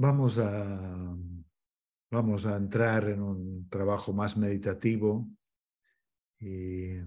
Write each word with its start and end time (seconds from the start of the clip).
Vamos 0.00 0.38
a, 0.38 1.16
vamos 2.12 2.46
a 2.46 2.54
entrar 2.54 3.08
en 3.08 3.20
un 3.20 3.68
trabajo 3.68 4.12
más 4.12 4.36
meditativo 4.36 5.26
y, 6.38 6.98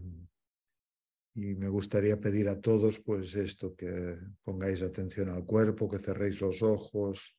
y, 1.35 1.55
me 1.55 1.69
gustaría 1.69 2.19
pedir 2.19 2.49
a 2.49 2.59
todos 2.59 2.99
pues 2.99 3.33
esto, 3.37 3.73
que 3.77 4.17
pongáis 4.43 4.81
atención 4.81 5.29
al 5.29 5.45
cuerpo, 5.45 5.89
que 5.89 5.99
cerréis 5.99 6.41
los 6.41 6.61
ojos, 6.61 7.33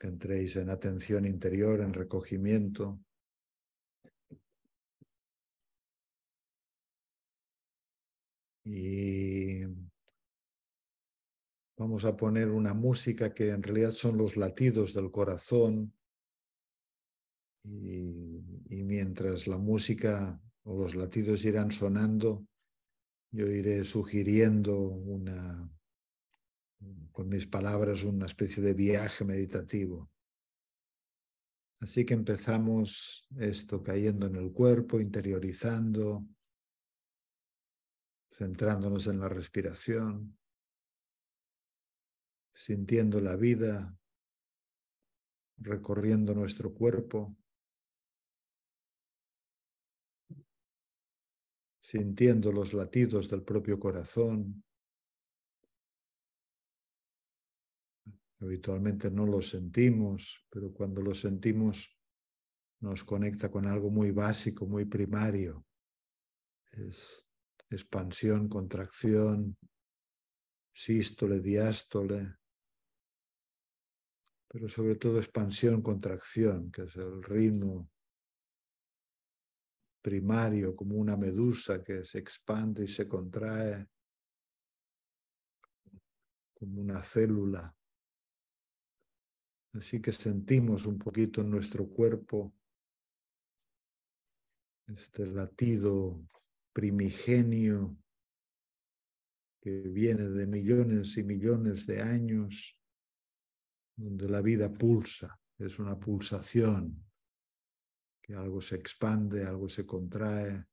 que 0.00 0.08
entréis 0.08 0.56
en 0.56 0.68
atención 0.70 1.26
interior, 1.26 1.80
en 1.80 1.94
recogimiento. 1.94 2.98
Y 8.64 9.62
vamos 11.76 12.04
a 12.04 12.16
poner 12.16 12.48
una 12.50 12.74
música 12.74 13.34
que 13.34 13.50
en 13.50 13.62
realidad 13.62 13.92
son 13.92 14.16
los 14.16 14.36
latidos 14.36 14.94
del 14.94 15.10
corazón. 15.10 15.92
Y, 17.64 18.42
mientras 18.68 19.46
la 19.46 19.58
música 19.58 20.40
o 20.62 20.78
los 20.78 20.94
latidos 20.94 21.44
irán 21.44 21.72
sonando, 21.72 22.46
yo 23.32 23.46
iré 23.48 23.84
sugiriendo 23.84 24.78
una, 24.78 25.68
con 27.12 27.28
mis 27.28 27.46
palabras, 27.46 28.04
una 28.04 28.26
especie 28.26 28.62
de 28.62 28.74
viaje 28.74 29.24
meditativo. 29.24 30.08
Así 31.80 32.06
que 32.06 32.14
empezamos 32.14 33.26
esto 33.38 33.82
cayendo 33.82 34.26
en 34.26 34.36
el 34.36 34.52
cuerpo, 34.52 35.00
interiorizando, 35.00 36.24
centrándonos 38.30 39.06
en 39.08 39.20
la 39.20 39.28
respiración, 39.28 40.36
sintiendo 42.56 43.20
la 43.20 43.36
vida, 43.36 43.94
recorriendo 45.58 46.34
nuestro 46.34 46.72
cuerpo, 46.72 47.36
sintiendo 51.80 52.50
los 52.50 52.72
latidos 52.72 53.28
del 53.28 53.42
propio 53.42 53.78
corazón. 53.78 54.64
Habitualmente 58.40 59.10
no 59.10 59.26
lo 59.26 59.42
sentimos, 59.42 60.42
pero 60.48 60.72
cuando 60.72 61.02
lo 61.02 61.14
sentimos 61.14 61.94
nos 62.80 63.04
conecta 63.04 63.50
con 63.50 63.66
algo 63.66 63.90
muy 63.90 64.12
básico, 64.12 64.66
muy 64.66 64.86
primario. 64.86 65.64
Es 66.70 67.24
expansión, 67.70 68.48
contracción, 68.48 69.56
sístole, 70.72 71.40
diástole, 71.40 72.36
pero 74.56 74.70
sobre 74.70 74.94
todo 74.94 75.18
expansión, 75.18 75.82
contracción, 75.82 76.72
que 76.72 76.84
es 76.84 76.96
el 76.96 77.22
ritmo 77.22 77.90
primario, 80.00 80.74
como 80.74 80.96
una 80.96 81.14
medusa 81.14 81.84
que 81.84 82.06
se 82.06 82.20
expande 82.20 82.84
y 82.84 82.88
se 82.88 83.06
contrae, 83.06 83.86
como 86.54 86.80
una 86.80 87.02
célula. 87.02 87.76
Así 89.74 90.00
que 90.00 90.10
sentimos 90.10 90.86
un 90.86 90.98
poquito 90.98 91.42
en 91.42 91.50
nuestro 91.50 91.86
cuerpo 91.86 92.54
este 94.86 95.26
latido 95.26 96.26
primigenio 96.72 97.94
que 99.60 99.80
viene 99.80 100.30
de 100.30 100.46
millones 100.46 101.14
y 101.18 101.24
millones 101.24 101.86
de 101.86 102.00
años, 102.00 102.75
donde 103.96 104.28
la 104.28 104.40
vida 104.42 104.72
pulsa, 104.72 105.38
es 105.58 105.78
una 105.78 105.98
pulsación, 105.98 107.02
que 108.22 108.34
algo 108.34 108.60
se 108.60 108.76
expande, 108.76 109.44
algo 109.44 109.68
se 109.68 109.86
contrae. 109.86 110.66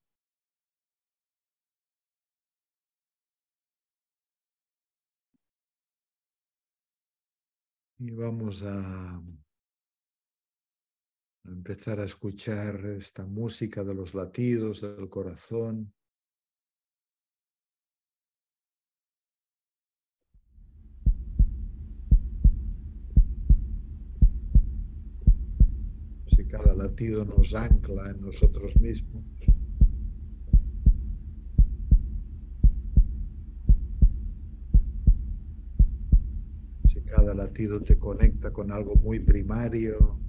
Y 7.99 8.11
vamos 8.11 8.63
a 8.63 9.21
empezar 11.45 11.99
a 11.99 12.05
escuchar 12.05 12.85
esta 12.85 13.25
música 13.25 13.83
de 13.83 13.93
los 13.93 14.13
latidos 14.13 14.81
del 14.81 15.09
corazón. 15.09 15.93
Si 26.27 26.42
cada 26.53 26.75
latido 26.75 27.25
nos 27.25 27.55
ancla 27.55 28.11
en 28.11 28.21
nosotros 28.21 28.79
mismos. 28.79 29.25
Si 36.85 37.01
cada 37.05 37.33
latido 37.33 37.81
te 37.81 37.97
conecta 37.97 38.53
con 38.53 38.71
algo 38.71 38.95
muy 38.97 39.19
primario, 39.19 40.19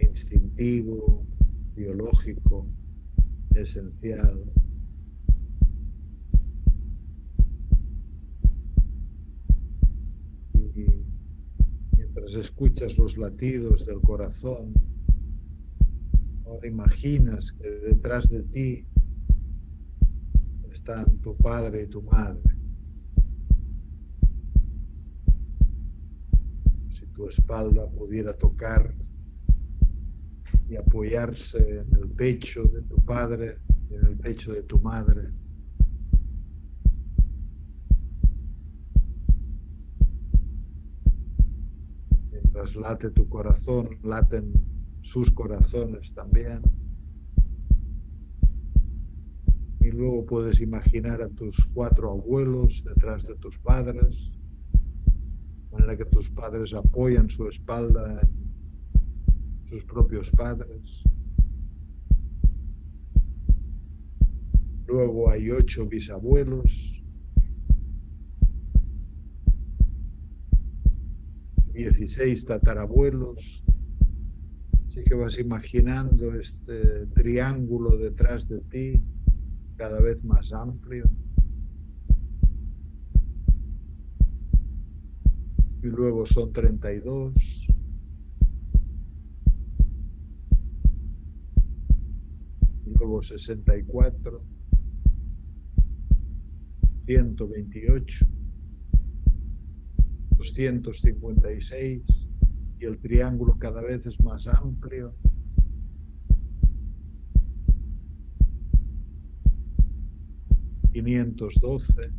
instintivo, 0.00 1.26
biológico, 1.74 2.68
esencial. 3.56 4.44
Y 10.76 11.04
mientras 11.96 12.34
escuchas 12.34 12.96
los 12.96 13.18
latidos 13.18 13.84
del 13.84 14.00
corazón, 14.00 14.89
imaginas 16.64 17.52
que 17.52 17.68
detrás 17.68 18.28
de 18.28 18.42
ti 18.42 18.86
están 20.70 21.18
tu 21.20 21.36
padre 21.36 21.84
y 21.84 21.86
tu 21.86 22.02
madre. 22.02 22.42
Si 26.90 27.06
tu 27.08 27.28
espalda 27.28 27.88
pudiera 27.90 28.32
tocar 28.36 28.94
y 30.68 30.76
apoyarse 30.76 31.58
en 31.80 31.94
el 31.96 32.08
pecho 32.10 32.64
de 32.64 32.82
tu 32.82 32.96
padre 33.04 33.58
y 33.90 33.94
en 33.94 34.06
el 34.06 34.16
pecho 34.16 34.52
de 34.52 34.62
tu 34.62 34.78
madre. 34.78 35.32
Mientras 42.30 42.76
late 42.76 43.10
tu 43.10 43.28
corazón, 43.28 43.98
laten 44.02 44.79
sus 45.10 45.28
corazones 45.32 46.14
también. 46.14 46.62
Y 49.80 49.90
luego 49.90 50.24
puedes 50.24 50.60
imaginar 50.60 51.20
a 51.20 51.28
tus 51.30 51.56
cuatro 51.74 52.12
abuelos 52.12 52.84
detrás 52.84 53.26
de 53.26 53.34
tus 53.34 53.58
padres, 53.58 54.30
de 54.72 55.72
manera 55.72 55.96
que 55.96 56.04
tus 56.04 56.30
padres 56.30 56.72
apoyan 56.74 57.28
su 57.28 57.48
espalda 57.48 58.20
en 58.20 59.68
sus 59.68 59.84
propios 59.84 60.30
padres. 60.30 61.02
Luego 64.86 65.28
hay 65.28 65.50
ocho 65.50 65.86
bisabuelos, 65.86 67.02
dieciséis 71.72 72.44
tatarabuelos. 72.44 73.64
Así 74.90 75.04
que 75.04 75.14
vas 75.14 75.38
imaginando 75.38 76.34
este 76.34 77.06
triángulo 77.14 77.96
detrás 77.96 78.48
de 78.48 78.58
ti, 78.62 79.00
cada 79.76 80.00
vez 80.00 80.24
más 80.24 80.52
amplio. 80.52 81.08
Y 85.80 85.86
luego 85.86 86.26
son 86.26 86.52
treinta 86.52 86.92
y 86.92 86.98
dos. 86.98 87.32
luego 92.98 93.22
64, 93.22 94.42
128, 97.06 98.26
256 100.36 102.29
y 102.80 102.86
el 102.86 102.98
triángulo 102.98 103.58
cada 103.58 103.82
vez 103.82 104.06
es 104.06 104.18
más 104.22 104.46
amplio. 104.46 105.14
Quinientos 110.92 111.54
doce, 111.60 112.10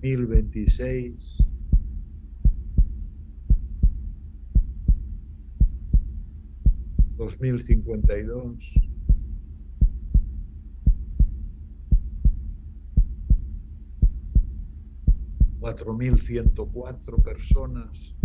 mil 0.00 0.26
veintiséis, 0.26 1.36
2052. 7.16 8.91
4.104 15.62 17.22
personas. 17.22 18.16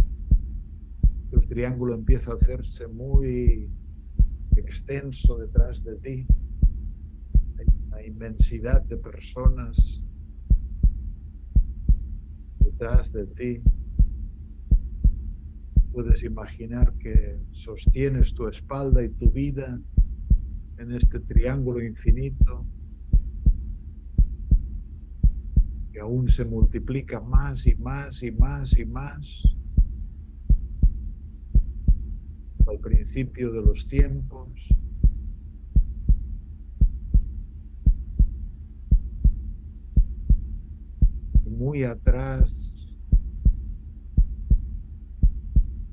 El 1.31 1.48
triángulo 1.48 1.94
empieza 1.94 2.31
a 2.31 2.34
hacerse 2.34 2.88
muy 2.88 3.69
extenso 4.56 5.38
detrás 5.38 5.84
de 5.84 5.98
ti. 5.98 6.28
Hay 7.60 7.68
una 7.86 8.04
inmensidad 8.04 8.81
de 8.86 8.98
personas 8.98 10.04
detrás 12.60 13.13
de 13.13 13.28
ti. 13.28 13.62
Puedes 15.92 16.24
imaginar 16.24 16.92
que 16.98 17.39
sostienes 17.51 18.34
tu 18.34 18.48
espalda 18.48 19.04
y 19.04 19.10
tu 19.10 19.30
vida 19.30 19.80
en 20.80 20.92
este 20.92 21.19
triángulo 21.19 21.84
infinito 21.84 22.66
aún 26.00 26.30
se 26.30 26.46
multiplica 26.46 27.20
más 27.20 27.66
y 27.68 27.76
más 27.76 28.22
y 28.24 28.32
más 28.32 28.78
y 28.78 28.86
más 28.86 29.58
al 32.68 32.80
principio 32.80 33.52
de 33.52 33.62
los 33.62 33.88
tiempos. 33.88 34.50
Muy 41.46 41.84
atrás, 41.84 42.88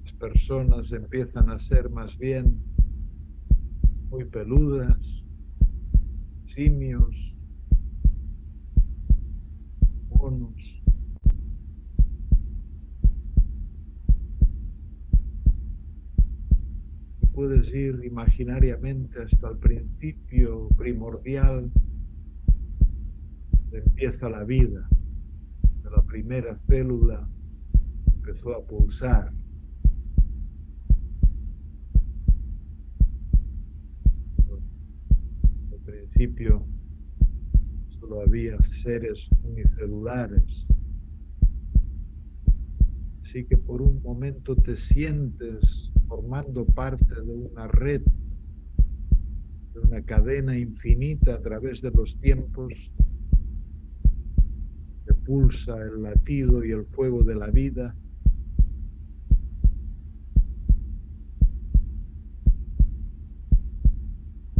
las 0.03 0.12
personas 0.15 0.93
empiezan 0.93 1.49
a 1.49 1.59
ser 1.59 1.89
más 1.89 2.19
bien 2.19 2.61
muy 4.11 4.25
peludas, 4.25 5.25
simios, 6.47 7.33
puedes 17.35 17.75
ir 17.75 18.00
imaginariamente 18.05 19.21
hasta 19.23 19.50
el 19.50 19.59
principio 19.59 20.69
primordial 20.79 21.71
empieza 23.73 24.31
la 24.31 24.44
vida, 24.44 24.88
de 25.82 25.91
la 25.91 26.03
primera 26.03 26.56
célula 26.59 27.29
empezó 28.15 28.55
a 28.55 28.65
pulsar. 28.65 29.32
Al 35.73 35.81
principio 35.85 36.67
había 38.12 38.61
seres 38.62 39.29
unicelulares. 39.43 40.67
Así 43.23 43.45
que 43.45 43.56
por 43.56 43.83
un 43.83 44.03
momento 44.03 44.55
te 44.55 44.77
sientes 44.77 45.91
formando 46.06 46.65
parte 46.67 47.15
de 47.15 47.33
una 47.33 47.67
red, 47.67 48.03
de 49.73 49.81
una 49.81 50.03
cadena 50.03 50.56
infinita 50.56 51.35
a 51.35 51.41
través 51.41 51.81
de 51.81 51.91
los 51.91 52.19
tiempos 52.21 52.93
que 55.06 55.15
pulsa 55.15 55.77
el 55.83 56.03
latido 56.03 56.65
y 56.65 56.71
el 56.71 56.85
fuego 56.87 57.25
de 57.25 57.35
la 57.35 57.51
vida. 57.51 57.97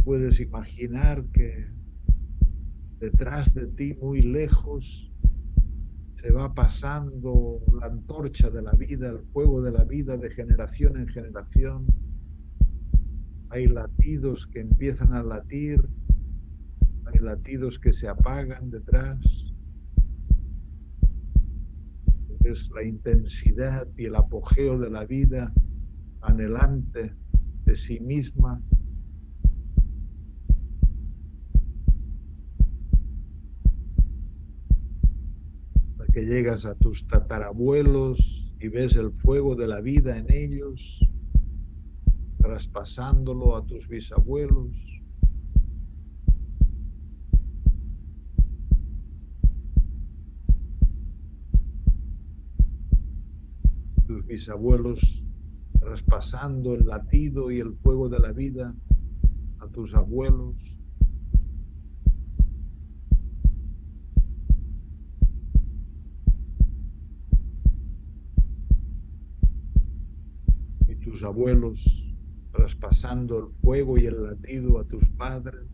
Puedes 0.03 0.39
imaginar 0.39 1.23
que 1.31 1.75
detrás 3.05 3.53
de 3.53 3.67
ti, 3.67 3.93
muy 4.01 4.21
lejos, 4.21 5.11
se 6.19 6.31
va 6.31 6.55
pasando 6.55 7.61
la 7.79 7.85
antorcha 7.85 8.49
de 8.49 8.63
la 8.63 8.71
vida, 8.71 9.09
el 9.09 9.19
fuego 9.31 9.61
de 9.61 9.71
la 9.71 9.83
vida 9.83 10.17
de 10.17 10.31
generación 10.31 10.97
en 10.97 11.07
generación. 11.07 11.85
Hay 13.49 13.67
latidos 13.67 14.47
que 14.47 14.61
empiezan 14.61 15.13
a 15.13 15.21
latir, 15.21 15.87
hay 17.05 17.19
latidos 17.19 17.77
que 17.77 17.93
se 17.93 18.07
apagan 18.07 18.71
detrás. 18.71 19.19
Es 22.43 22.69
la 22.71 22.83
intensidad 22.83 23.87
y 23.97 24.05
el 24.05 24.15
apogeo 24.15 24.79
de 24.79 24.89
la 24.89 25.05
vida 25.05 25.53
anhelante 26.21 27.13
de 27.65 27.75
sí 27.75 27.99
misma 27.99 28.59
que 36.15 36.25
llegas 36.25 36.63
a 36.63 36.75
tus 36.75 37.05
tatarabuelos 37.07 38.53
y 38.61 38.69
ves 38.69 38.95
el 38.95 39.11
fuego 39.11 39.57
de 39.57 39.67
la 39.67 39.81
vida 39.81 40.17
en 40.17 40.31
ellos, 40.31 41.05
traspasándolo 42.37 43.57
a 43.57 43.65
tus 43.65 43.89
bisabuelos. 43.89 44.71
Tus 54.07 54.25
bisabuelos 54.25 55.27
traspasando 55.81 56.75
el 56.75 56.85
latido 56.85 57.51
y 57.51 57.59
el 57.59 57.73
fuego 57.73 58.07
de 58.07 58.19
la 58.19 58.31
vida 58.31 58.73
a 59.59 59.67
tus 59.67 59.93
abuelos. 59.93 60.74
Tus 71.05 71.23
abuelos, 71.23 71.85
traspasando 72.51 73.37
el 73.37 73.53
fuego 73.61 73.95
y 73.95 74.07
el 74.07 74.23
latido 74.23 74.79
a 74.79 74.83
tus 74.85 75.07
padres. 75.09 75.71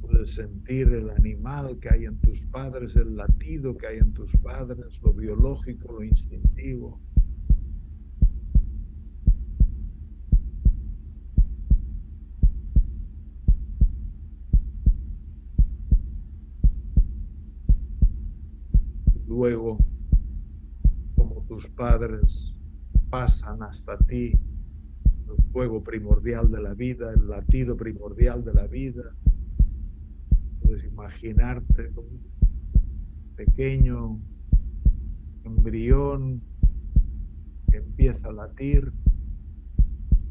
Puedes 0.00 0.34
sentir 0.34 0.88
el 0.88 1.10
animal 1.10 1.78
que 1.78 1.94
hay 1.94 2.06
en 2.06 2.18
tus 2.20 2.40
padres, 2.46 2.96
el 2.96 3.16
latido 3.16 3.76
que 3.76 3.86
hay 3.86 3.98
en 3.98 4.12
tus 4.12 4.32
padres, 4.38 5.00
lo 5.04 5.12
biológico, 5.12 5.92
lo 5.92 6.02
instintivo. 6.02 7.00
Luego 19.28 19.89
padres 21.80 22.54
pasan 23.08 23.62
hasta 23.62 23.96
ti, 24.00 24.32
el 24.34 25.44
fuego 25.50 25.82
primordial 25.82 26.50
de 26.50 26.60
la 26.60 26.74
vida, 26.74 27.10
el 27.10 27.26
latido 27.26 27.74
primordial 27.74 28.44
de 28.44 28.52
la 28.52 28.66
vida. 28.66 29.16
Puedes 30.60 30.84
imaginarte 30.84 31.90
como 31.92 32.08
un 32.08 33.34
pequeño 33.34 34.20
embrión 35.42 36.42
que 37.70 37.78
empieza 37.78 38.28
a 38.28 38.32
latir, 38.32 38.92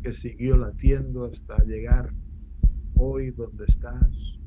que 0.04 0.14
siguió 0.14 0.56
latiendo 0.56 1.26
hasta 1.26 1.64
llegar 1.64 2.14
hoy 2.94 3.32
donde 3.32 3.66
estás. 3.66 4.39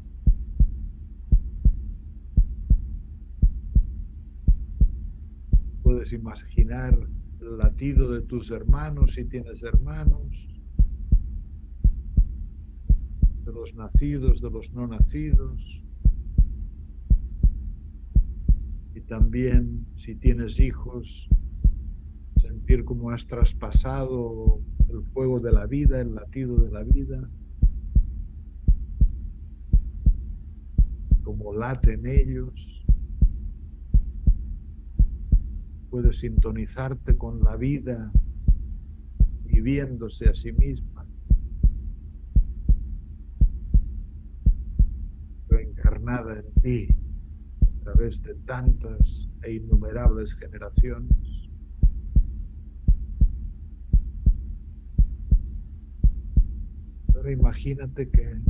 Imaginar 6.10 6.98
el 7.40 7.58
latido 7.58 8.10
de 8.10 8.22
tus 8.22 8.50
hermanos 8.50 9.14
si 9.14 9.24
tienes 9.26 9.62
hermanos, 9.62 10.48
de 13.44 13.52
los 13.52 13.74
nacidos, 13.74 14.40
de 14.40 14.50
los 14.50 14.72
no 14.72 14.86
nacidos, 14.86 15.84
y 18.94 19.00
también 19.02 19.86
si 19.96 20.14
tienes 20.14 20.58
hijos, 20.58 21.28
sentir 22.40 22.84
cómo 22.84 23.10
has 23.10 23.26
traspasado 23.26 24.60
el 24.88 25.02
fuego 25.12 25.40
de 25.40 25.52
la 25.52 25.66
vida, 25.66 26.00
el 26.00 26.14
latido 26.14 26.58
de 26.58 26.70
la 26.70 26.82
vida, 26.82 27.30
como 31.22 31.52
late 31.52 31.94
en 31.94 32.06
ellos. 32.06 32.71
Puedes 35.92 36.20
sintonizarte 36.20 37.18
con 37.18 37.44
la 37.44 37.54
vida 37.54 38.10
viviéndose 39.44 40.26
a 40.26 40.34
sí 40.34 40.50
misma, 40.52 41.06
encarnada 45.50 46.40
en 46.40 46.54
ti 46.62 46.88
a 47.60 47.84
través 47.84 48.22
de 48.22 48.34
tantas 48.46 49.28
e 49.42 49.52
innumerables 49.52 50.34
generaciones. 50.34 51.50
Pero 57.12 57.30
imagínate 57.30 58.08
que 58.08 58.40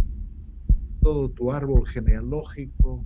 todo 1.00 1.28
tu 1.32 1.50
árbol 1.50 1.88
genealógico 1.88 3.04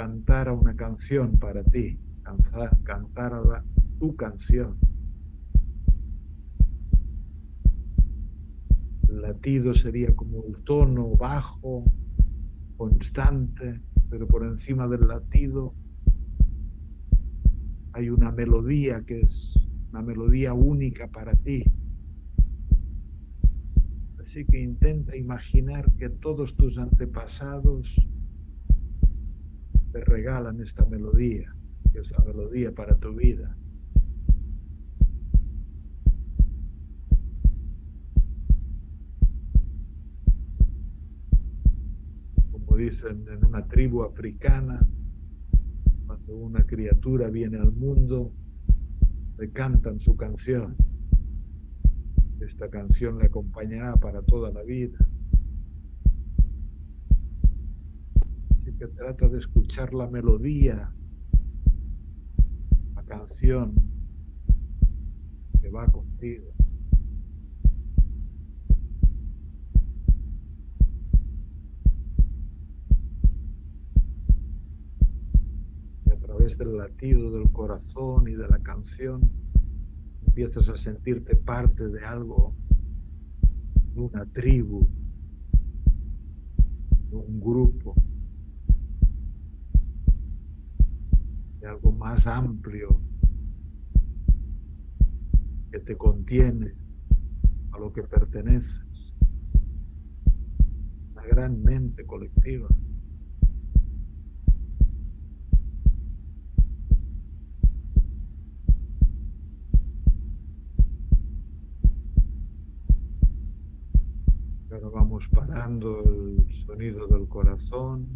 cantara 0.00 0.54
una 0.54 0.74
canción 0.74 1.38
para 1.38 1.62
ti, 1.62 2.00
cantar, 2.22 2.82
cantara 2.84 3.62
tu 3.98 4.16
canción. 4.16 4.78
El 9.10 9.20
latido 9.20 9.74
sería 9.74 10.16
como 10.16 10.46
el 10.46 10.64
tono 10.64 11.16
bajo, 11.16 11.84
constante, 12.78 13.82
pero 14.08 14.26
por 14.26 14.42
encima 14.44 14.88
del 14.88 15.06
latido 15.06 15.74
hay 17.92 18.08
una 18.08 18.32
melodía 18.32 19.02
que 19.04 19.20
es 19.20 19.54
una 19.90 20.00
melodía 20.00 20.54
única 20.54 21.08
para 21.08 21.34
ti. 21.34 21.62
Así 24.18 24.46
que 24.46 24.62
intenta 24.62 25.14
imaginar 25.14 25.92
que 25.98 26.08
todos 26.08 26.56
tus 26.56 26.78
antepasados 26.78 27.94
te 29.92 30.04
regalan 30.04 30.60
esta 30.60 30.84
melodía, 30.86 31.54
que 31.92 32.00
es 32.00 32.10
la 32.10 32.24
melodía 32.24 32.72
para 32.72 32.96
tu 32.96 33.14
vida. 33.14 33.56
Como 42.52 42.76
dicen 42.76 43.26
en 43.28 43.44
una 43.44 43.66
tribu 43.66 44.04
africana, 44.04 44.86
cuando 46.06 46.36
una 46.36 46.64
criatura 46.64 47.28
viene 47.28 47.58
al 47.58 47.72
mundo, 47.72 48.32
le 49.38 49.50
cantan 49.50 49.98
su 49.98 50.16
canción. 50.16 50.76
Esta 52.40 52.68
canción 52.68 53.18
le 53.18 53.26
acompañará 53.26 53.96
para 53.96 54.22
toda 54.22 54.50
la 54.50 54.62
vida. 54.62 54.98
Que 58.80 58.86
trata 58.86 59.28
de 59.28 59.38
escuchar 59.38 59.92
la 59.92 60.06
melodía, 60.06 60.90
la 62.94 63.02
canción 63.02 63.74
que 65.60 65.68
va 65.68 65.86
contigo. 65.88 66.50
Y 76.06 76.10
a 76.10 76.16
través 76.16 76.56
del 76.56 76.78
latido 76.78 77.32
del 77.32 77.52
corazón 77.52 78.28
y 78.28 78.32
de 78.32 78.48
la 78.48 78.60
canción, 78.60 79.30
empiezas 80.26 80.70
a 80.70 80.76
sentirte 80.78 81.36
parte 81.36 81.86
de 81.86 82.02
algo, 82.02 82.54
de 83.92 84.00
una 84.00 84.24
tribu, 84.24 84.88
de 87.10 87.16
un 87.16 87.40
grupo, 87.40 87.94
de 91.60 91.68
algo 91.68 91.92
más 91.92 92.26
amplio 92.26 93.00
que 95.70 95.78
te 95.80 95.96
contiene, 95.96 96.74
a 97.72 97.78
lo 97.78 97.92
que 97.92 98.02
perteneces, 98.02 99.14
una 101.12 101.22
gran 101.24 101.62
mente 101.62 102.04
colectiva. 102.06 102.68
Ahora 114.72 114.88
vamos 114.88 115.28
parando 115.28 116.02
el 116.04 116.64
sonido 116.64 117.06
del 117.06 117.28
corazón. 117.28 118.08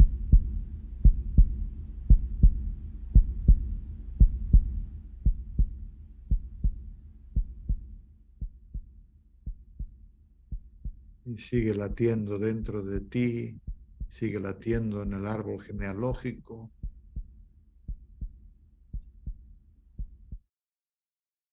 Y 11.34 11.38
sigue 11.38 11.74
latiendo 11.74 12.38
dentro 12.38 12.84
de 12.84 13.00
ti, 13.00 13.60
sigue 14.08 14.38
latiendo 14.38 15.02
en 15.02 15.14
el 15.14 15.26
árbol 15.26 15.60
genealógico. 15.60 16.70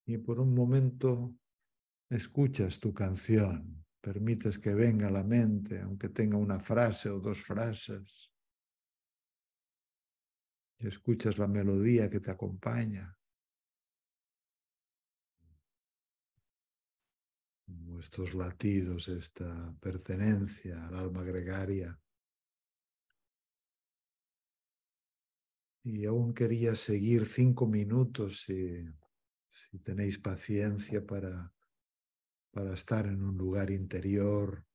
Y 0.06 0.20
por 0.20 0.40
un 0.40 0.54
momento 0.54 1.34
escuchas 2.12 2.80
tu 2.80 2.94
canción 2.94 3.84
permites 4.02 4.60
que 4.60 4.76
venga 4.76 5.08
a 5.08 5.12
la 5.12 5.24
mente, 5.24 5.82
aunque 5.82 6.10
tenga 6.10 6.38
una 6.38 6.60
frase 6.60 7.10
o 7.10 7.20
dos 7.20 7.42
frases, 7.42 8.32
y 10.80 10.88
escuchas 10.88 11.40
la 11.40 11.48
melodía 11.48 12.08
que 12.08 12.20
te 12.20 12.30
acompaña. 12.30 13.16
Estos 18.02 18.34
latidos, 18.34 19.08
esta 19.08 19.74
pertenencia 19.80 20.88
al 20.88 20.96
alma 20.96 21.24
gregaria. 21.24 21.98
Y 25.84 26.06
aún 26.06 26.34
quería 26.34 26.74
seguir 26.76 27.26
cinco 27.26 27.66
minutos 27.68 28.42
si, 28.42 28.84
si 29.50 29.80
tenéis 29.80 30.18
paciencia 30.18 31.06
para 31.06 31.54
para 32.52 32.74
estar 32.74 33.06
en 33.06 33.24
un 33.24 33.38
lugar 33.38 33.72
interior, 33.72 34.66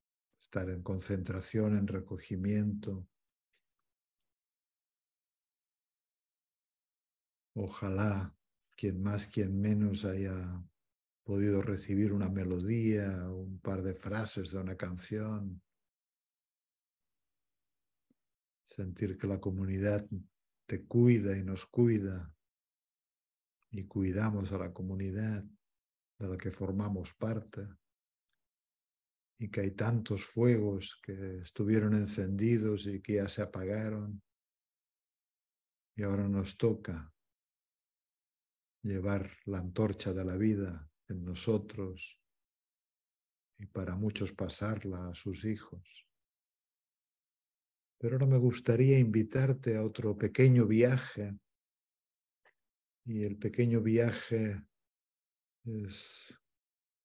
estar 0.40 0.68
en 0.70 0.82
concentración, 0.82 1.76
en 1.76 1.86
recogimiento. 1.86 3.06
Ojalá 7.54 8.34
quien 8.74 9.02
más, 9.02 9.26
quien 9.26 9.60
menos 9.60 10.04
haya 10.04 10.62
podido 11.26 11.60
recibir 11.60 12.12
una 12.12 12.28
melodía, 12.28 13.08
un 13.28 13.58
par 13.58 13.82
de 13.82 13.94
frases 13.94 14.52
de 14.52 14.58
una 14.58 14.76
canción. 14.76 15.60
Sentir 18.64 19.18
que 19.18 19.26
la 19.26 19.40
comunidad 19.40 20.06
te 20.66 20.86
cuida 20.86 21.36
y 21.36 21.42
nos 21.42 21.66
cuida. 21.66 22.32
Y 23.72 23.86
cuidamos 23.86 24.52
a 24.52 24.58
la 24.58 24.72
comunidad 24.72 25.42
de 26.20 26.28
la 26.28 26.38
que 26.38 26.52
formamos 26.52 27.12
parte. 27.14 27.66
Y 29.40 29.50
que 29.50 29.62
hay 29.62 29.72
tantos 29.72 30.24
fuegos 30.24 31.00
que 31.02 31.38
estuvieron 31.38 31.94
encendidos 31.94 32.86
y 32.86 33.02
que 33.02 33.14
ya 33.14 33.28
se 33.28 33.42
apagaron. 33.42 34.22
Y 35.96 36.04
ahora 36.04 36.28
nos 36.28 36.56
toca 36.56 37.12
llevar 38.84 39.28
la 39.46 39.58
antorcha 39.58 40.12
de 40.12 40.24
la 40.24 40.36
vida 40.36 40.88
en 41.08 41.24
nosotros 41.24 42.18
y 43.58 43.66
para 43.66 43.96
muchos 43.96 44.32
pasarla 44.32 45.08
a 45.08 45.14
sus 45.14 45.44
hijos. 45.44 46.06
Pero 47.98 48.16
ahora 48.16 48.26
me 48.26 48.38
gustaría 48.38 48.98
invitarte 48.98 49.76
a 49.76 49.82
otro 49.82 50.16
pequeño 50.16 50.66
viaje 50.66 51.38
y 53.06 53.24
el 53.24 53.36
pequeño 53.36 53.80
viaje 53.80 54.62
es 55.64 56.36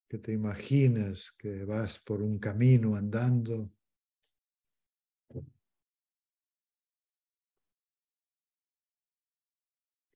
que 0.10 0.18
te 0.18 0.34
imagines 0.34 1.32
que 1.38 1.64
vas 1.64 2.00
por 2.00 2.22
un 2.22 2.38
camino 2.40 2.96
andando 2.96 3.72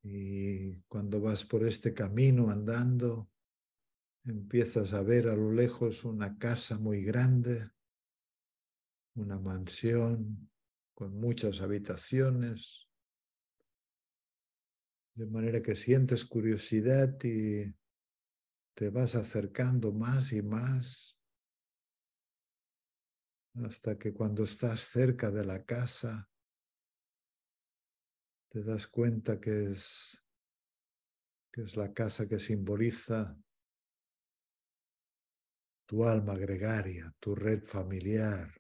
y 0.04 0.76
cuando 0.82 1.22
vas 1.22 1.46
por 1.46 1.66
este 1.66 1.94
camino 1.94 2.50
andando 2.50 3.30
empiezas 4.26 4.94
a 4.94 5.04
ver 5.04 5.28
a 5.28 5.36
lo 5.36 5.52
lejos 5.52 6.04
una 6.04 6.38
casa 6.38 6.78
muy 6.78 7.04
grande, 7.04 7.70
una 9.16 9.40
mansión 9.40 10.50
con 10.94 11.14
muchas 11.20 11.62
habitaciones, 11.62 12.88
de 15.16 15.28
manera 15.28 15.62
que 15.62 15.76
sientes 15.76 16.26
curiosidad 16.26 17.18
y 17.24 17.74
te 18.74 18.90
vas 18.90 19.16
acercando 19.16 19.94
más 19.94 20.34
y 20.34 20.42
más 20.42 21.18
hasta 23.64 23.98
que 23.98 24.14
cuando 24.14 24.44
estás 24.44 24.82
cerca 24.82 25.32
de 25.32 25.46
la 25.46 25.64
casa 25.64 26.30
te 28.50 28.64
das 28.64 28.88
cuenta 28.88 29.40
que 29.40 29.72
es, 29.72 30.22
que 31.52 31.62
es 31.62 31.78
la 31.78 31.94
casa 31.94 32.28
que 32.28 32.40
simboliza 32.40 33.38
tu 35.86 36.04
alma 36.04 36.36
gregaria, 36.36 37.14
tu 37.20 37.36
red 37.36 37.64
familiar. 37.66 38.52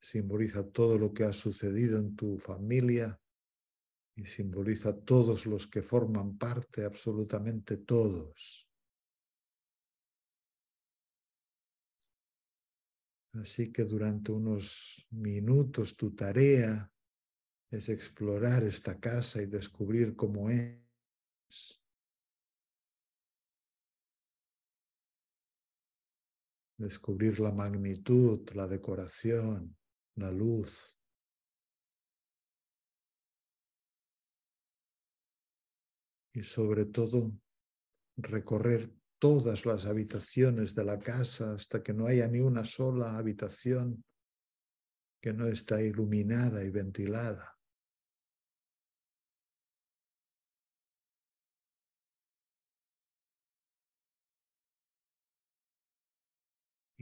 simboliza 0.00 0.68
todo 0.70 0.98
lo 0.98 1.12
que 1.12 1.24
ha 1.24 1.32
sucedido 1.32 1.98
en 1.98 2.16
tu 2.16 2.38
familia 2.38 3.18
y 4.16 4.24
simboliza 4.24 4.96
todos 5.04 5.46
los 5.46 5.66
que 5.66 5.82
forman 5.82 6.36
parte, 6.36 6.84
absolutamente 6.84 7.78
todos. 7.78 8.68
Así 13.34 13.72
que 13.72 13.84
durante 13.84 14.30
unos 14.30 15.06
minutos 15.10 15.96
tu 15.96 16.14
tarea 16.14 16.92
es 17.70 17.88
explorar 17.88 18.64
esta 18.64 19.00
casa 19.00 19.40
y 19.40 19.46
descubrir 19.46 20.14
cómo 20.14 20.50
es. 20.50 21.81
Descubrir 26.82 27.38
la 27.38 27.52
magnitud, 27.52 28.40
la 28.54 28.66
decoración, 28.66 29.76
la 30.16 30.32
luz. 30.32 30.96
Y 36.34 36.42
sobre 36.42 36.86
todo 36.86 37.30
recorrer 38.16 38.90
todas 39.20 39.64
las 39.64 39.86
habitaciones 39.86 40.74
de 40.74 40.84
la 40.84 40.98
casa 40.98 41.54
hasta 41.54 41.84
que 41.84 41.94
no 41.94 42.06
haya 42.06 42.26
ni 42.26 42.40
una 42.40 42.64
sola 42.64 43.16
habitación 43.16 44.02
que 45.20 45.32
no 45.32 45.46
está 45.46 45.80
iluminada 45.80 46.64
y 46.64 46.70
ventilada. 46.70 47.51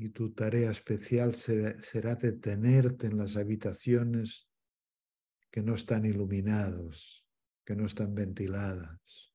Y 0.01 0.09
tu 0.09 0.33
tarea 0.33 0.71
especial 0.71 1.35
será, 1.35 2.15
detenerte 2.15 3.07
en 3.07 3.19
las 3.19 3.37
habitaciones 3.37 4.49
que 5.51 5.63
no 5.63 5.75
están 5.75 6.07
iluminados, 6.07 7.27
que 7.67 7.77
no 7.77 7.85
están 7.85 8.15
ventiladas. 8.15 9.31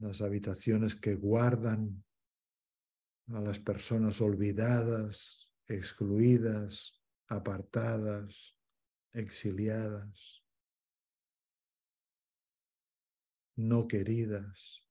Las 0.00 0.20
habitaciones 0.20 0.94
que 0.96 1.14
guardan 1.14 2.04
a 3.28 3.40
las 3.40 3.58
personas 3.58 4.20
olvidadas, 4.20 5.50
excluidas, 5.66 7.00
apartadas, 7.28 8.54
exiliadas, 9.14 10.44
no 13.56 13.88
queridas. 13.88 14.84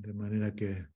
De 0.00 0.14
manera 0.14 0.54
que 0.54 0.88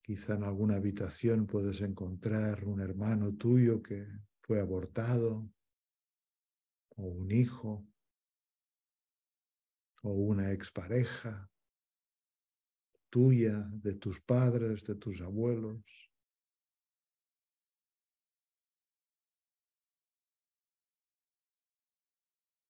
quizá 0.00 0.34
en 0.34 0.44
alguna 0.44 0.76
habitación 0.76 1.48
puedes 1.48 1.80
encontrar 1.80 2.64
un 2.64 2.80
hermano 2.80 3.34
tuyo 3.34 3.82
que 3.82 4.06
fue 4.40 4.60
abortado, 4.60 5.50
o 6.90 7.02
un 7.02 7.32
hijo, 7.32 7.84
o 10.04 10.10
una 10.12 10.52
expareja 10.52 11.50
tuya, 13.10 13.68
de 13.72 13.94
tus 13.96 14.20
padres, 14.20 14.84
de 14.84 14.94
tus 14.94 15.20
abuelos. 15.22 15.82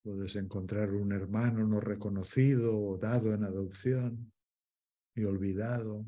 Puedes 0.03 0.37
encontrar 0.37 0.93
un 0.93 1.13
hermano 1.13 1.67
no 1.67 1.81
reconocido 1.81 2.81
o 2.81 2.97
dado 2.97 3.35
en 3.35 3.45
adopción 3.45 4.33
y 5.17 5.25
olvidado. 5.25 6.05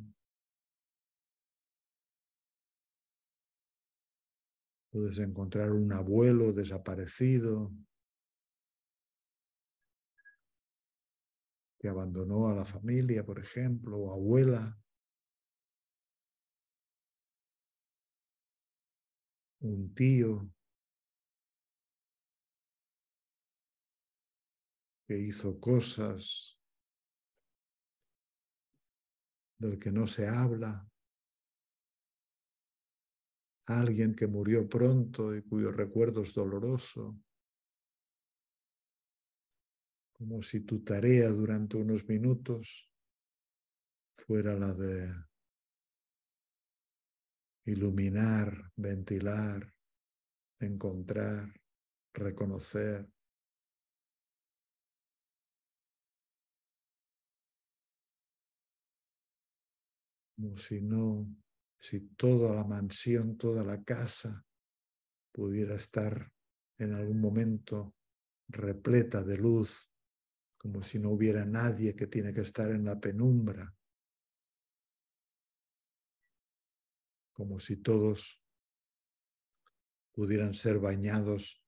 Puedes 4.91 5.19
encontrar 5.19 5.73
un 5.73 5.93
abuelo 5.93 6.53
desaparecido 6.53 7.73
que 11.78 11.89
abandonó 11.89 12.49
a 12.49 12.54
la 12.54 12.65
familia, 12.65 13.25
por 13.25 13.39
ejemplo, 13.39 13.99
o 13.99 14.13
abuela. 14.13 14.78
Un 19.61 19.95
tío 19.95 20.50
que 25.06 25.19
hizo 25.19 25.59
cosas 25.59 26.57
del 29.58 29.78
que 29.78 29.90
no 29.90 30.06
se 30.06 30.28
habla, 30.28 30.88
alguien 33.66 34.14
que 34.14 34.26
murió 34.26 34.68
pronto 34.68 35.34
y 35.36 35.42
cuyo 35.42 35.73
recuerdo 35.73 36.23
es 36.23 36.32
doloroso, 36.32 37.21
como 40.12 40.42
si 40.42 40.60
tu 40.60 40.82
tarea 40.82 41.28
durante 41.30 41.76
unos 41.76 42.06
minutos 42.08 42.90
fuera 44.16 44.54
la 44.54 44.73
de 44.75 45.14
iluminar, 47.66 48.73
ventilar, 48.76 49.73
encontrar, 50.58 51.52
reconocer, 52.14 53.08
como 60.39 60.57
si 60.57 60.81
no, 60.81 61.27
si 61.81 62.15
toda 62.15 62.55
la 62.55 62.63
mansión, 62.63 63.37
toda 63.37 63.65
la 63.65 63.83
casa 63.83 64.47
pudiera 65.33 65.75
estar 65.75 66.31
en 66.79 66.95
algún 66.95 67.21
momento 67.21 67.97
repleta 68.47 69.25
de 69.25 69.37
luz, 69.37 69.91
como 70.57 70.85
si 70.85 71.01
no 71.01 71.11
hubiera 71.11 71.45
nadie 71.45 71.97
que 71.97 72.07
tiene 72.07 72.33
que 72.33 72.43
estar 72.43 72.71
en 72.71 72.85
la 72.85 73.01
penumbra, 73.01 73.75
como 77.33 77.59
si 77.59 77.79
todos 77.79 78.41
pudieran 80.13 80.55
ser 80.55 80.79
bañados 80.79 81.61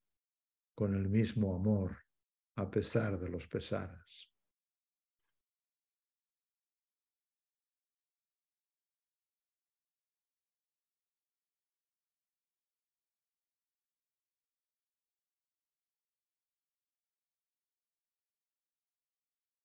con 0.77 0.95
el 0.95 1.09
mismo 1.09 1.57
amor 1.57 1.97
a 2.55 2.71
pesar 2.71 3.19
de 3.19 3.31
los 3.31 3.49
pesares. 3.49 4.30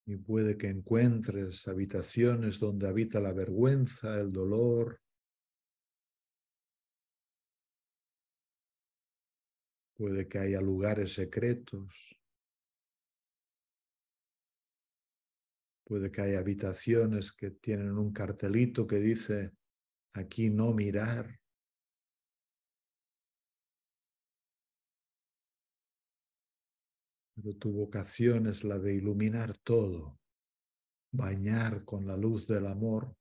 Y 0.05 0.17
puede 0.17 0.57
que 0.57 0.67
encuentres 0.67 1.67
habitaciones 1.67 2.59
donde 2.59 2.87
habita 2.87 3.19
la 3.19 3.33
vergüenza, 3.33 4.19
el 4.19 4.31
dolor. 4.31 5.01
Puede 9.97 10.27
que 10.27 10.39
haya 10.39 10.61
lugares 10.61 11.13
secretos. 11.13 12.15
Puede 15.85 16.11
que 16.11 16.21
haya 16.21 16.39
habitaciones 16.39 17.31
que 17.31 17.51
tienen 17.51 17.97
un 17.97 18.11
cartelito 18.11 18.85
que 18.85 18.97
dice 18.97 19.53
aquí 20.13 20.49
no 20.49 20.73
mirar. 20.73 21.39
Tu 27.53 27.71
vocación 27.71 28.47
es 28.47 28.63
la 28.63 28.79
de 28.79 28.95
iluminar 28.95 29.55
todo, 29.57 30.19
bañar 31.11 31.85
con 31.85 32.07
la 32.07 32.17
luz 32.17 32.47
del 32.47 32.65
amor 32.65 33.15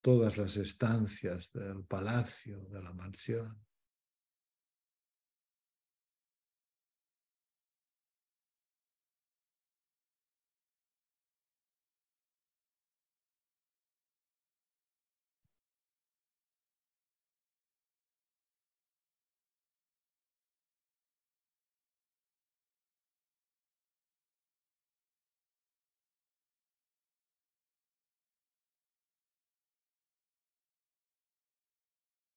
todas 0.00 0.36
las 0.36 0.56
estancias 0.56 1.52
del 1.52 1.84
palacio, 1.84 2.64
de 2.66 2.82
la 2.82 2.92
mansión. 2.92 3.65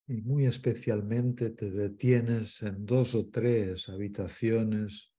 Y 0.10 0.24
muy 0.24 0.48
especialmente 0.48 1.52
te 1.52 1.70
detienes 1.70 2.64
en 2.64 2.84
dos 2.84 3.14
o 3.14 3.30
tres 3.30 3.88
habitaciones 3.90 5.14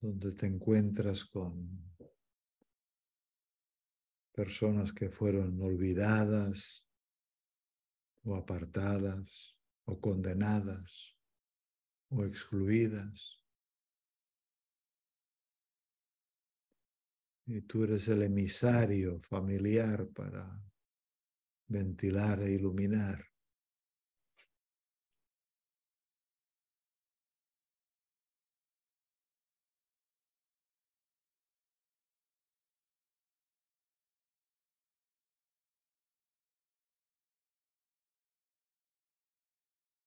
donde 0.00 0.32
te 0.32 0.46
encuentras 0.46 1.24
con 1.24 1.94
personas 4.32 4.92
que 4.92 5.08
fueron 5.08 5.62
olvidadas 5.62 6.84
o 8.24 8.34
apartadas 8.34 9.56
o 9.84 10.00
condenadas 10.00 11.16
o 12.08 12.24
excluidas. 12.24 13.40
Y 17.46 17.60
tú 17.60 17.84
eres 17.84 18.08
el 18.08 18.22
emisario 18.22 19.20
familiar 19.20 20.08
para 20.08 20.60
ventilar 21.68 22.42
e 22.42 22.50
iluminar. 22.50 23.33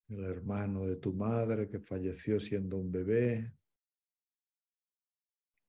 El 0.09 0.23
hermano 0.23 0.85
de 0.85 0.95
tu 0.97 1.13
madre 1.13 1.67
que 1.67 1.79
falleció 1.79 2.39
siendo 2.39 2.77
un 2.77 2.91
bebé, 2.91 3.53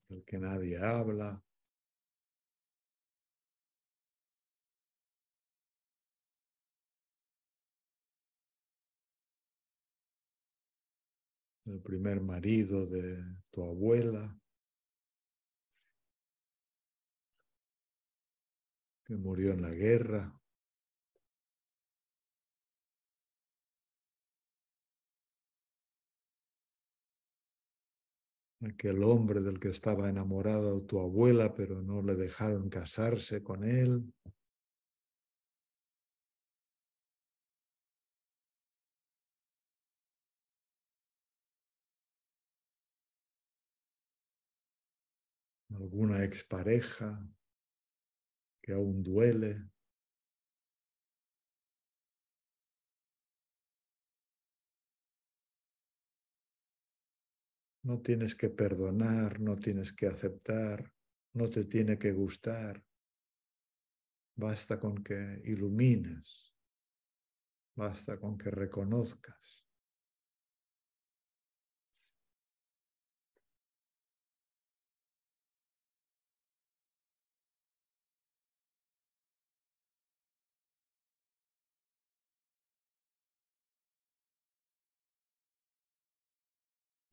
del 0.08 0.24
que 0.24 0.38
nadie 0.38 0.78
habla. 0.78 1.42
El 11.66 11.82
primer 11.82 12.20
marido 12.22 12.86
de 12.86 13.22
tu 13.50 13.62
abuela, 13.62 14.38
que 19.04 19.16
murió 19.16 19.52
en 19.52 19.62
la 19.62 19.70
guerra. 19.70 20.38
Aquel 28.66 29.02
hombre 29.02 29.40
del 29.40 29.58
que 29.60 29.68
estaba 29.70 30.08
enamorado 30.08 30.82
tu 30.82 31.00
abuela, 31.00 31.54
pero 31.54 31.82
no 31.82 32.02
le 32.02 32.14
dejaron 32.14 32.68
casarse 32.68 33.42
con 33.42 33.64
él. 33.64 34.12
alguna 45.70 46.24
expareja 46.24 47.18
que 48.62 48.72
aún 48.72 49.02
duele. 49.02 49.68
No 57.88 58.02
tienes 58.02 58.34
que 58.34 58.50
perdonar, 58.50 59.40
no 59.40 59.56
tienes 59.56 59.94
que 59.94 60.06
aceptar, 60.08 60.92
no 61.32 61.48
te 61.48 61.64
tiene 61.64 61.98
que 61.98 62.12
gustar. 62.12 62.84
Basta 64.36 64.78
con 64.78 65.02
que 65.02 65.40
ilumines, 65.46 66.52
basta 67.74 68.20
con 68.20 68.36
que 68.36 68.50
reconozcas. 68.50 69.67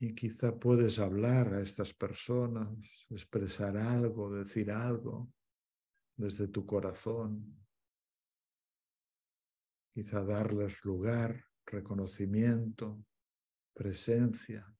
Y 0.05 0.13
quizá 0.13 0.55
puedes 0.55 0.99
hablar 0.99 1.51
a 1.55 1.61
estas 1.61 1.91
personas, 1.91 3.07
expresar 3.09 3.75
algo, 3.75 4.31
decir 4.31 4.69
algo 4.69 5.33
desde 6.15 6.47
tu 6.47 6.63
corazón. 6.63 7.57
Quizá 9.95 10.23
darles 10.23 10.85
lugar, 10.85 11.43
reconocimiento, 11.65 13.03
presencia. 13.73 14.71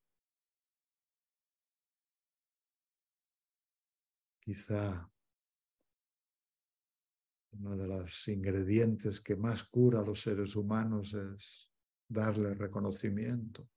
Quizá 4.38 5.10
uno 7.50 7.76
de 7.76 7.88
los 7.88 8.28
ingredientes 8.28 9.20
que 9.20 9.34
más 9.34 9.64
cura 9.64 10.02
a 10.02 10.04
los 10.04 10.20
seres 10.20 10.54
humanos 10.54 11.12
es 11.14 11.68
darle 12.06 12.54
reconocimiento. 12.54 13.68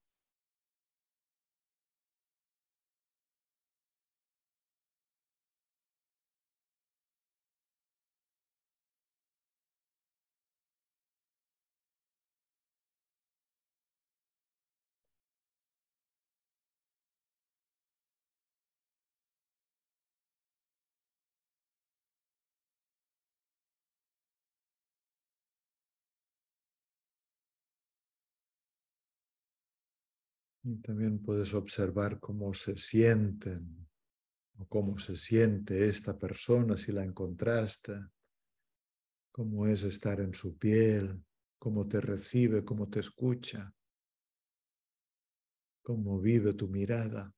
Y 30.64 30.76
también 30.78 31.20
puedes 31.20 31.54
observar 31.54 32.20
cómo 32.20 32.54
se 32.54 32.76
sienten 32.76 33.88
o 34.58 34.68
cómo 34.68 35.00
se 35.00 35.16
siente 35.16 35.88
esta 35.88 36.18
persona 36.18 36.78
si 36.78 36.92
la 36.92 37.04
encontraste, 37.04 37.98
cómo 39.32 39.68
es 39.68 39.84
estar 39.84 40.20
en 40.20 40.34
su 40.34 40.58
piel, 40.58 41.24
cómo 41.58 41.88
te 41.88 42.02
recibe, 42.02 42.66
cómo 42.66 42.90
te 42.90 43.00
escucha, 43.00 43.74
cómo 45.82 46.20
vive 46.20 46.54
tu 46.54 46.68
mirada. 46.68 47.34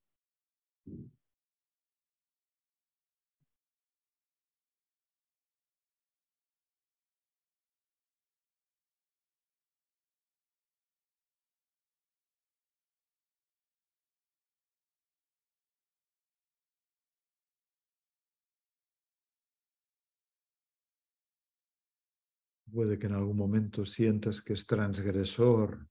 Puede 22.72 22.98
que 22.98 23.08
en 23.08 23.14
algún 23.14 23.36
momento 23.36 23.86
sientas 23.86 24.42
que 24.42 24.54
es 24.54 24.66
transgresor 24.66 25.88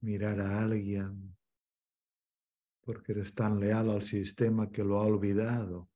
mirar 0.00 0.40
a 0.40 0.62
alguien 0.62 1.36
porque 2.82 3.12
eres 3.12 3.34
tan 3.34 3.58
leal 3.58 3.90
al 3.90 4.02
sistema 4.02 4.70
que 4.70 4.84
lo 4.84 5.00
ha 5.00 5.06
olvidado 5.06 5.88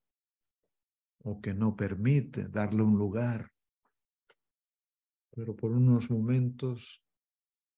o 1.22 1.40
que 1.40 1.54
no 1.54 1.76
permite 1.76 2.48
darle 2.48 2.82
un 2.82 2.98
lugar. 2.98 3.52
Pero 5.30 5.54
por 5.54 5.70
unos 5.70 6.10
momentos 6.10 7.04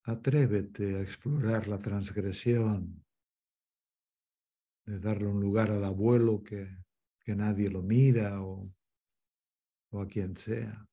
atrévete 0.04 0.96
a 0.96 1.02
explorar 1.02 1.68
la 1.68 1.78
transgresión, 1.78 3.04
de 4.86 4.98
darle 4.98 5.26
un 5.26 5.40
lugar 5.40 5.70
al 5.70 5.84
abuelo 5.84 6.42
que, 6.42 6.68
que 7.20 7.34
nadie 7.34 7.68
lo 7.68 7.82
mira 7.82 8.40
o, 8.42 8.72
o 9.90 10.00
a 10.00 10.06
quien 10.06 10.36
sea. 10.36 10.89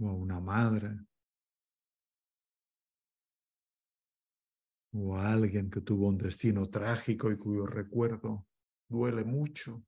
O 0.00 0.08
a 0.08 0.14
una 0.14 0.40
madre 0.40 0.90
o 4.92 5.16
a 5.16 5.32
alguien 5.32 5.70
que 5.70 5.80
tuvo 5.80 6.08
un 6.08 6.18
destino 6.18 6.68
trágico 6.68 7.32
y 7.32 7.38
cuyo 7.38 7.64
recuerdo 7.64 8.46
duele 8.86 9.24
mucho. 9.24 9.82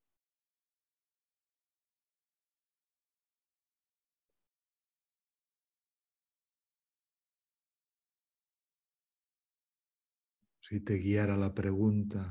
Si 10.69 10.79
te 10.91 10.97
guiara 11.03 11.37
la 11.43 11.53
pregunta, 11.61 12.27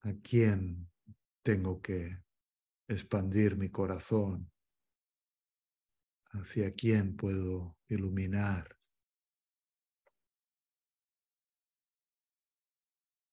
¿a 0.00 0.12
quién 0.26 0.90
tengo 1.44 1.80
que 1.80 2.18
expandir 2.88 3.56
mi 3.56 3.70
corazón? 3.70 4.50
Hacia 6.30 6.72
quién 6.74 7.16
puedo 7.16 7.76
iluminar, 7.88 8.76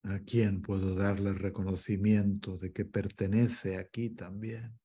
a 0.04 0.20
quién 0.20 0.62
puedo 0.62 0.96
darle 0.96 1.34
reconocimiento 1.34 2.58
de 2.58 2.72
que 2.72 2.86
pertenece 2.86 3.78
aquí 3.78 4.10
también. 4.10 4.80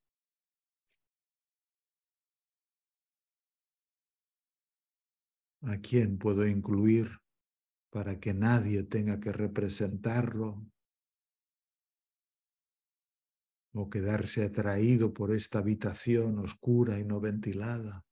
a 5.62 5.77
quién 5.79 6.18
puedo 6.18 6.46
incluir 6.46 7.20
para 7.90 8.18
que 8.18 8.33
nadie 8.33 8.83
tenga 8.85 9.20
que 9.20 9.33
representarlo 9.33 10.64
o 13.72 13.88
quedarse 13.88 14.44
atraído 14.44 15.12
por 15.12 15.35
esta 15.35 15.61
habitación 15.61 16.38
oscura 16.38 16.98
y 16.98 17.04
no 17.04 17.20
ventilada. 17.20 18.04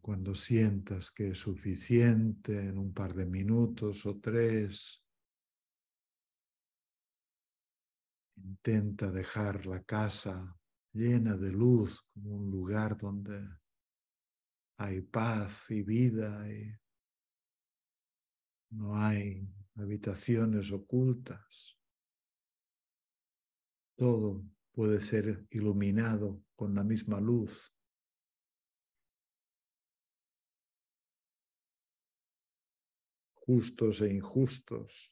Cuando 0.00 0.34
sientas 0.34 1.10
que 1.10 1.28
es 1.28 1.38
suficiente 1.38 2.58
en 2.58 2.78
un 2.78 2.92
par 2.92 3.14
de 3.14 3.26
minutos 3.26 4.06
o 4.06 4.18
tres, 4.18 5.02
intenta 8.36 9.10
dejar 9.10 9.66
la 9.66 9.82
casa 9.84 10.56
llena 10.92 11.36
de 11.36 11.52
luz 11.52 12.02
como 12.12 12.36
un 12.36 12.50
lugar 12.50 12.96
donde 12.96 13.48
hay 14.78 15.00
paz 15.02 15.70
y 15.70 15.82
vida 15.82 16.50
y 16.50 16.72
no 18.70 18.96
hay 18.96 19.48
habitaciones 19.74 20.72
ocultas. 20.72 21.76
Todo 23.96 24.44
puede 24.72 25.00
ser 25.00 25.46
iluminado 25.50 26.42
con 26.54 26.74
la 26.74 26.84
misma 26.84 27.20
luz. 27.20 27.74
Justos 33.48 34.02
e 34.02 34.12
injustos. 34.12 35.10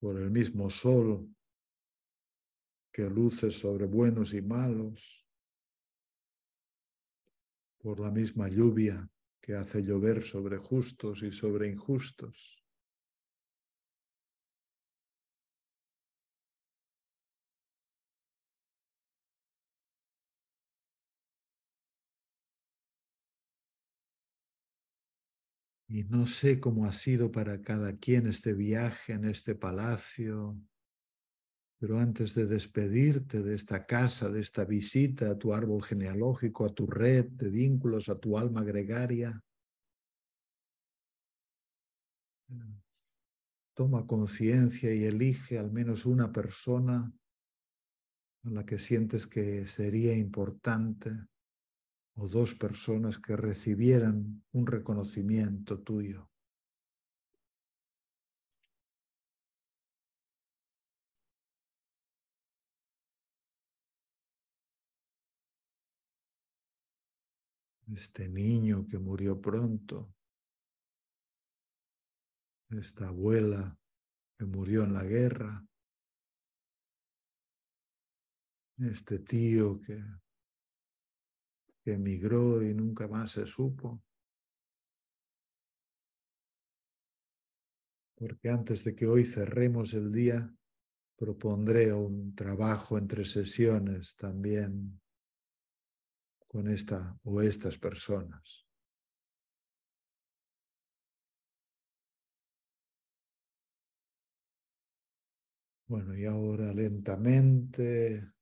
Por 0.00 0.16
el 0.16 0.30
mismo 0.30 0.70
sol 0.70 1.28
que 2.90 3.02
luce 3.02 3.50
sobre 3.50 3.84
buenos 3.84 4.32
y 4.32 4.40
malos, 4.40 5.26
por 7.82 8.00
la 8.00 8.10
misma 8.10 8.48
lluvia 8.48 9.06
que 9.42 9.54
hace 9.54 9.82
llover 9.82 10.22
sobre 10.22 10.56
justos 10.56 11.22
y 11.22 11.32
sobre 11.32 11.68
injustos. 11.68 12.59
Y 25.92 26.04
no 26.04 26.24
sé 26.28 26.60
cómo 26.60 26.86
ha 26.86 26.92
sido 26.92 27.32
para 27.32 27.62
cada 27.62 27.96
quien 27.96 28.28
este 28.28 28.52
viaje 28.52 29.12
en 29.12 29.24
este 29.24 29.56
palacio, 29.56 30.56
pero 31.80 31.98
antes 31.98 32.32
de 32.36 32.46
despedirte 32.46 33.42
de 33.42 33.56
esta 33.56 33.86
casa, 33.86 34.28
de 34.28 34.40
esta 34.40 34.64
visita 34.64 35.30
a 35.30 35.36
tu 35.36 35.52
árbol 35.52 35.82
genealógico, 35.82 36.64
a 36.64 36.72
tu 36.72 36.86
red 36.86 37.24
de 37.30 37.50
vínculos, 37.50 38.08
a 38.08 38.16
tu 38.16 38.38
alma 38.38 38.62
gregaria, 38.62 39.42
toma 43.74 44.06
conciencia 44.06 44.94
y 44.94 45.02
elige 45.02 45.58
al 45.58 45.72
menos 45.72 46.06
una 46.06 46.30
persona 46.30 47.12
a 48.44 48.50
la 48.50 48.64
que 48.64 48.78
sientes 48.78 49.26
que 49.26 49.66
sería 49.66 50.16
importante 50.16 51.10
o 52.22 52.28
dos 52.28 52.54
personas 52.54 53.18
que 53.18 53.34
recibieran 53.34 54.44
un 54.52 54.66
reconocimiento 54.66 55.80
tuyo. 55.80 56.28
Este 67.88 68.28
niño 68.28 68.86
que 68.86 68.98
murió 68.98 69.40
pronto, 69.40 70.12
esta 72.68 73.08
abuela 73.08 73.76
que 74.38 74.44
murió 74.44 74.84
en 74.84 74.92
la 74.92 75.04
guerra, 75.04 75.66
este 78.76 79.18
tío 79.20 79.80
que 79.80 80.04
emigró 81.94 82.62
y 82.62 82.74
nunca 82.74 83.08
más 83.08 83.32
se 83.32 83.46
supo. 83.46 84.02
Porque 88.14 88.50
antes 88.50 88.84
de 88.84 88.94
que 88.94 89.06
hoy 89.06 89.24
cerremos 89.24 89.94
el 89.94 90.12
día, 90.12 90.54
propondré 91.16 91.92
un 91.92 92.34
trabajo 92.34 92.98
entre 92.98 93.24
sesiones 93.24 94.14
también 94.16 95.00
con 96.46 96.68
esta 96.68 97.18
o 97.22 97.40
estas 97.40 97.78
personas. 97.78 98.66
Bueno, 105.86 106.16
y 106.16 106.24
ahora 106.24 106.72
lentamente 106.72 108.32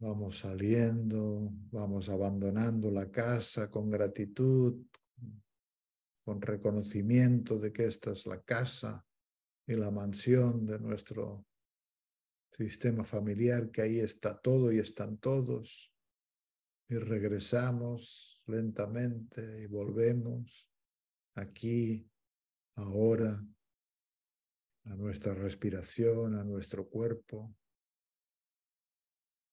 Vamos 0.00 0.38
saliendo, 0.38 1.50
vamos 1.72 2.08
abandonando 2.08 2.88
la 2.88 3.10
casa 3.10 3.68
con 3.68 3.90
gratitud, 3.90 4.86
con 6.24 6.40
reconocimiento 6.40 7.58
de 7.58 7.72
que 7.72 7.86
esta 7.86 8.12
es 8.12 8.24
la 8.24 8.40
casa 8.42 9.04
y 9.66 9.74
la 9.74 9.90
mansión 9.90 10.64
de 10.66 10.78
nuestro 10.78 11.44
sistema 12.52 13.02
familiar, 13.02 13.72
que 13.72 13.82
ahí 13.82 13.98
está 13.98 14.38
todo 14.38 14.70
y 14.70 14.78
están 14.78 15.18
todos. 15.18 15.92
Y 16.88 16.94
regresamos 16.94 18.40
lentamente 18.46 19.62
y 19.62 19.66
volvemos 19.66 20.70
aquí, 21.34 22.08
ahora, 22.76 23.44
a 24.84 24.94
nuestra 24.94 25.34
respiración, 25.34 26.36
a 26.36 26.44
nuestro 26.44 26.88
cuerpo 26.88 27.52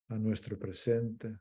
a 0.10 0.18
nuestro 0.18 0.58
presente. 0.58 1.40